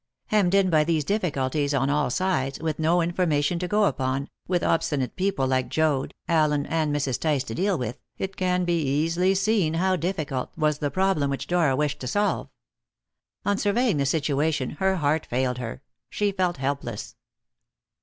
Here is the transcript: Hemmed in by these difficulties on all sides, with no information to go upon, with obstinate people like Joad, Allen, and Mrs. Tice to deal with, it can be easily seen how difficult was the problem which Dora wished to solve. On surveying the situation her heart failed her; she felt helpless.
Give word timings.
Hemmed 0.29 0.55
in 0.55 0.71
by 0.71 0.83
these 0.83 1.03
difficulties 1.05 1.75
on 1.75 1.91
all 1.91 2.09
sides, 2.09 2.57
with 2.59 2.79
no 2.79 3.03
information 3.03 3.59
to 3.59 3.67
go 3.67 3.83
upon, 3.83 4.29
with 4.47 4.63
obstinate 4.63 5.15
people 5.15 5.45
like 5.45 5.69
Joad, 5.69 6.15
Allen, 6.27 6.65
and 6.65 6.91
Mrs. 6.91 7.19
Tice 7.19 7.43
to 7.43 7.53
deal 7.53 7.77
with, 7.77 7.99
it 8.17 8.35
can 8.35 8.65
be 8.65 8.81
easily 8.81 9.35
seen 9.35 9.75
how 9.75 9.95
difficult 9.95 10.49
was 10.57 10.79
the 10.79 10.89
problem 10.89 11.29
which 11.29 11.45
Dora 11.45 11.75
wished 11.75 11.99
to 11.99 12.07
solve. 12.07 12.49
On 13.45 13.59
surveying 13.59 13.97
the 13.97 14.07
situation 14.07 14.71
her 14.79 14.95
heart 14.95 15.23
failed 15.27 15.59
her; 15.59 15.83
she 16.09 16.31
felt 16.31 16.57
helpless. 16.57 17.15